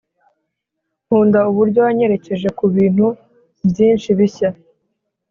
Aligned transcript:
nkunda 1.05 1.39
uburyo 1.51 1.79
wanyerekeje 1.85 2.47
kubintu 2.59 3.05
byinshi 3.69 4.09
bishya 4.17 4.49